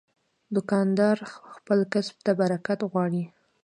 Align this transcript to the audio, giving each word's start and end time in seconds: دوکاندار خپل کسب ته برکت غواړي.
دوکاندار 0.55 1.17
خپل 1.55 1.79
کسب 1.93 2.15
ته 2.25 2.31
برکت 2.41 2.79
غواړي. 2.91 3.23